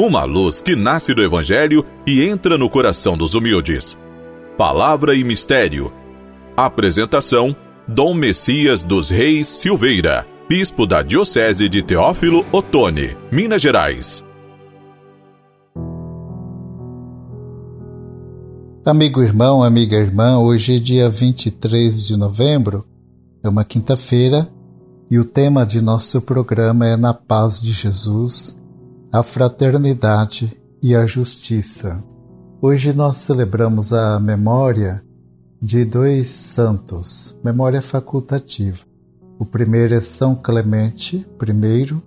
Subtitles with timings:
[0.00, 3.98] uma luz que nasce do Evangelho e entra no coração dos humildes.
[4.56, 5.92] Palavra e Mistério.
[6.56, 7.54] Apresentação:
[7.86, 14.24] Dom Messias dos Reis Silveira, Bispo da Diocese de Teófilo Otoni, Minas Gerais.
[18.86, 22.86] Amigo irmão, amiga irmã, hoje é dia 23 de novembro,
[23.44, 24.48] é uma quinta-feira,
[25.10, 28.58] e o tema de nosso programa é Na Paz de Jesus,
[29.12, 32.02] a Fraternidade e a Justiça.
[32.60, 35.02] Hoje nós celebramos a memória
[35.60, 38.78] de dois santos, memória facultativa.
[39.38, 42.02] O primeiro é São Clemente I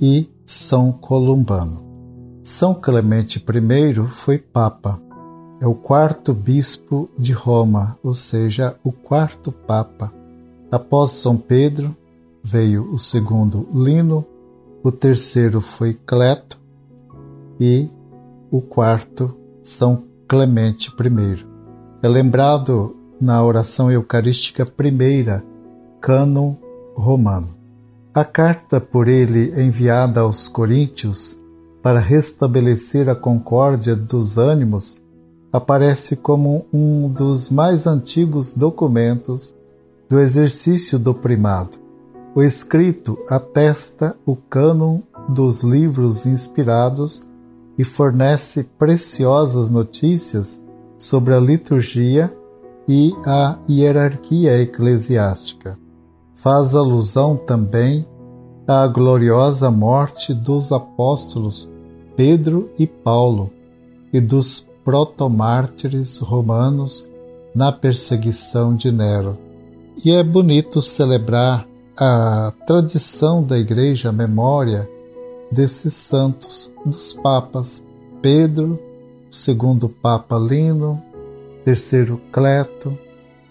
[0.00, 1.84] e São Columbano.
[2.42, 5.00] São Clemente I foi Papa
[5.60, 10.12] é o quarto bispo de Roma, ou seja, o quarto papa.
[10.70, 11.96] Após São Pedro,
[12.42, 14.24] veio o segundo Lino,
[14.82, 16.58] o terceiro foi Cleto
[17.58, 17.88] e
[18.50, 21.46] o quarto São Clemente I.
[22.02, 25.44] É lembrado na oração eucarística primeira,
[26.00, 26.54] cânon
[26.94, 27.56] romano.
[28.14, 31.40] A carta por ele enviada aos coríntios
[31.82, 35.00] para restabelecer a concórdia dos ânimos
[35.52, 39.54] aparece como um dos mais antigos documentos
[40.08, 41.87] do exercício do primado.
[42.38, 47.28] O escrito atesta o cânon dos livros inspirados
[47.76, 50.62] e fornece preciosas notícias
[50.96, 52.32] sobre a liturgia
[52.86, 55.76] e a hierarquia eclesiástica.
[56.32, 58.06] Faz alusão também
[58.68, 61.68] à gloriosa morte dos apóstolos
[62.14, 63.50] Pedro e Paulo
[64.12, 67.10] e dos protomártires romanos
[67.52, 69.36] na perseguição de Nero.
[70.04, 71.67] E é bonito celebrar
[72.00, 74.88] a tradição da Igreja, a memória
[75.50, 77.84] desses santos, dos papas
[78.22, 78.78] Pedro,
[79.30, 81.02] segundo Papa Lino,
[81.64, 82.96] terceiro Cleto,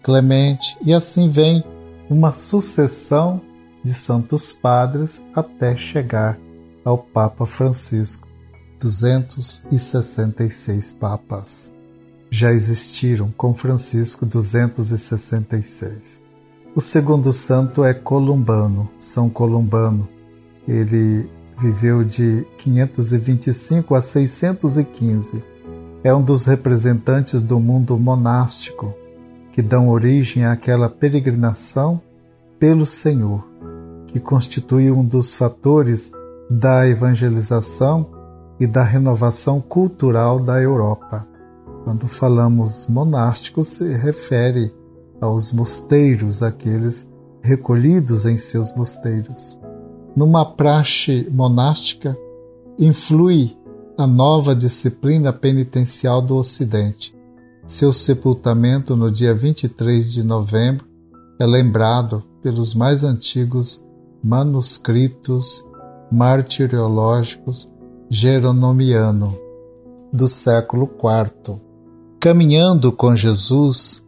[0.02, 1.62] Clemente, e assim vem
[2.10, 3.42] uma sucessão
[3.84, 6.40] de santos padres até chegar
[6.86, 8.26] ao Papa Francisco.
[8.80, 11.76] 266 papas.
[12.30, 16.26] Já existiram com Francisco 266.
[16.78, 20.08] O segundo santo é Columbano, São Columbano.
[20.68, 21.28] Ele
[21.60, 25.44] viveu de 525 a 615.
[26.04, 28.94] É um dos representantes do mundo monástico
[29.52, 32.00] que dão origem àquela peregrinação
[32.60, 33.44] pelo Senhor,
[34.06, 36.12] que constitui um dos fatores
[36.48, 38.08] da evangelização
[38.60, 41.28] e da renovação cultural da Europa.
[41.84, 44.72] Quando falamos monásticos, se refere
[45.20, 47.10] aos mosteiros, aqueles
[47.42, 49.60] recolhidos em seus mosteiros.
[50.16, 52.18] Numa praxe monástica,
[52.78, 53.56] influi
[53.98, 57.16] a nova disciplina penitencial do Ocidente.
[57.66, 60.86] Seu sepultamento no dia 23 de novembro
[61.40, 63.84] é lembrado pelos mais antigos
[64.24, 65.66] manuscritos
[66.12, 67.72] martiriológicos
[68.10, 69.38] geronomiano
[70.12, 71.60] do século IV.
[72.20, 74.07] Caminhando com Jesus,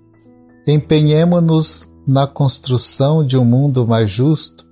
[0.70, 4.66] empenhemo-nos na construção de um mundo mais justo,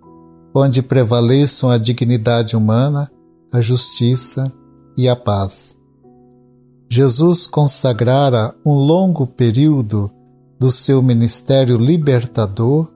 [0.53, 3.11] onde prevaleçam a dignidade humana,
[3.51, 4.51] a justiça
[4.97, 5.77] e a paz.
[6.89, 10.09] Jesus consagrara um longo período
[10.59, 12.87] do seu ministério libertador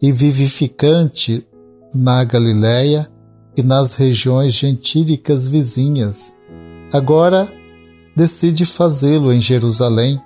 [0.00, 1.46] e vivificante
[1.94, 3.08] na Galiléia
[3.56, 6.34] e nas regiões gentílicas vizinhas.
[6.92, 7.50] Agora
[8.14, 10.20] decide fazê-lo em Jerusalém,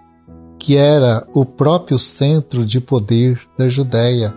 [0.60, 4.34] que era o próprio centro de poder da Judéia,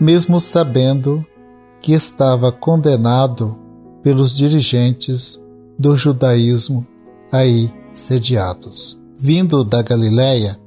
[0.00, 1.24] mesmo sabendo
[1.80, 3.54] que estava condenado
[4.02, 5.40] pelos dirigentes
[5.78, 6.86] do judaísmo
[7.30, 8.98] aí sediados.
[9.18, 10.58] Vindo da Galiléia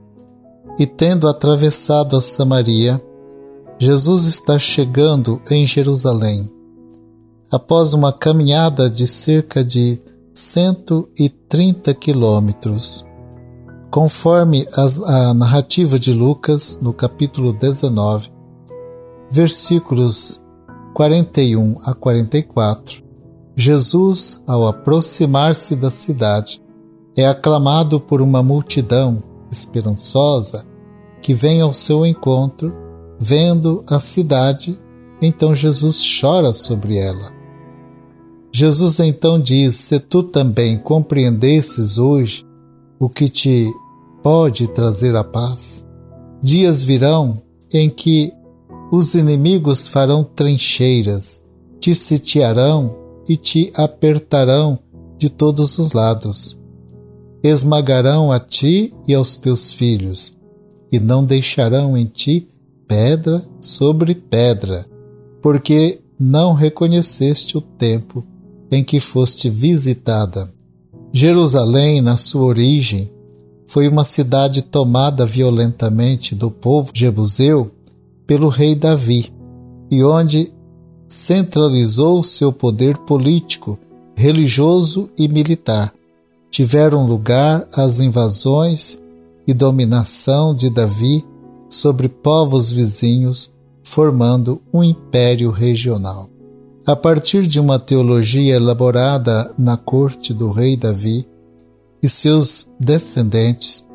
[0.78, 3.02] e tendo atravessado a Samaria,
[3.80, 6.48] Jesus está chegando em Jerusalém
[7.50, 10.00] após uma caminhada de cerca de
[10.34, 13.06] 130 quilômetros.
[13.92, 14.66] Conforme
[15.06, 18.30] a narrativa de Lucas, no capítulo 19,
[19.30, 20.42] versículos
[20.94, 23.04] 41 a 44,
[23.54, 26.64] Jesus, ao aproximar-se da cidade,
[27.18, 29.22] é aclamado por uma multidão
[29.52, 30.66] esperançosa
[31.22, 32.74] que vem ao seu encontro,
[33.20, 34.80] vendo a cidade,
[35.22, 37.30] então Jesus chora sobre ela.
[38.54, 42.50] Jesus então diz: Se tu também compreendesses hoje
[43.02, 43.68] o que te
[44.22, 45.84] pode trazer a paz,
[46.40, 47.42] dias virão
[47.74, 48.32] em que
[48.92, 51.44] os inimigos farão trincheiras,
[51.80, 52.96] te sitiarão
[53.28, 54.78] e te apertarão
[55.18, 56.62] de todos os lados.
[57.42, 60.38] Esmagarão a ti e aos teus filhos,
[60.92, 62.48] e não deixarão em ti
[62.88, 64.86] pedra sobre pedra,
[65.42, 68.24] porque não reconheceste o tempo
[68.72, 70.54] em que foste visitada.
[71.14, 73.12] Jerusalém, na sua origem,
[73.68, 77.70] foi uma cidade tomada violentamente do povo jebuseu
[78.26, 79.32] pelo rei Davi,
[79.90, 80.54] e onde
[81.08, 83.78] centralizou seu poder político,
[84.16, 85.94] religioso e militar.
[86.50, 88.98] Tiveram lugar as invasões
[89.46, 91.26] e dominação de Davi
[91.68, 93.52] sobre povos vizinhos,
[93.84, 96.31] formando um império regional.
[96.86, 101.28] A partir de uma teologia elaborada na corte do rei Davi
[102.02, 103.86] e seus descendentes,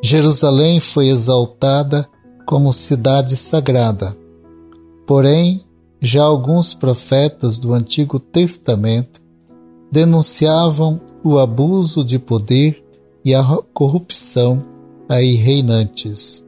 [0.00, 2.08] Jerusalém foi exaltada
[2.46, 4.16] como cidade sagrada.
[5.04, 5.64] Porém,
[6.00, 9.20] já alguns profetas do Antigo Testamento
[9.90, 12.84] denunciavam o abuso de poder
[13.24, 13.42] e a
[13.74, 14.62] corrupção
[15.08, 16.44] aí reinantes.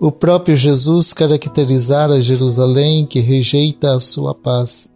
[0.00, 4.88] O próprio Jesus caracterizara Jerusalém, que rejeita a sua paz,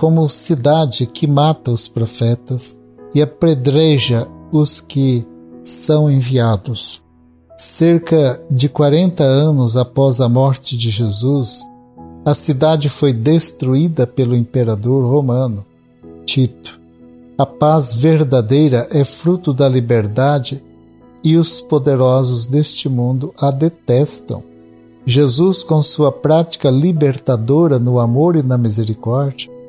[0.00, 2.74] como cidade que mata os profetas
[3.14, 5.26] e apedreja os que
[5.62, 7.04] são enviados.
[7.54, 11.68] Cerca de 40 anos após a morte de Jesus,
[12.24, 15.66] a cidade foi destruída pelo imperador romano,
[16.24, 16.80] Tito.
[17.36, 20.64] A paz verdadeira é fruto da liberdade
[21.22, 24.42] e os poderosos deste mundo a detestam.
[25.04, 29.59] Jesus, com sua prática libertadora no amor e na misericórdia,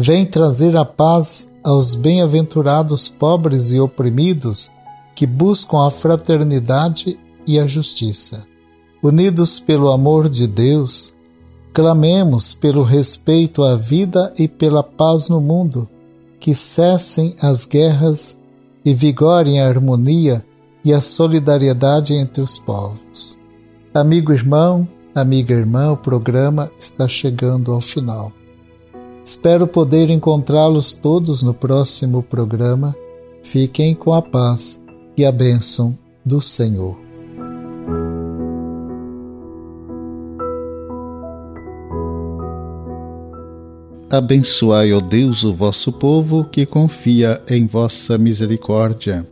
[0.00, 4.72] vem trazer a paz aos bem-aventurados pobres e oprimidos
[5.14, 8.46] que buscam a fraternidade e a justiça.
[9.02, 11.14] Unidos pelo amor de Deus,
[11.74, 15.86] clamemos pelo respeito à vida e pela paz no mundo,
[16.38, 18.38] que cessem as guerras
[18.82, 20.42] e vigorem a harmonia
[20.82, 23.38] e a solidariedade entre os povos.
[23.92, 28.32] Amigo irmão, amiga irmã, o programa está chegando ao final.
[29.30, 32.96] Espero poder encontrá-los todos no próximo programa.
[33.44, 34.82] Fiquem com a paz
[35.16, 35.96] e a bênção
[36.26, 36.98] do Senhor.
[44.10, 49.24] Abençoai, ó Deus, o vosso povo que confia em vossa misericórdia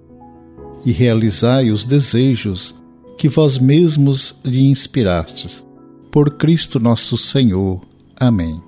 [0.87, 2.73] e realizai os desejos
[3.17, 5.67] que vós mesmos lhe inspirastes.
[6.09, 7.81] Por Cristo nosso Senhor.
[8.17, 8.68] Amém.